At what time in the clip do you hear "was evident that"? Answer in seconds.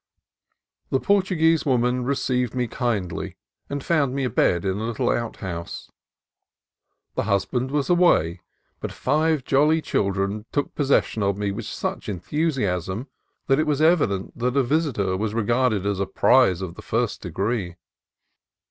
13.67-14.57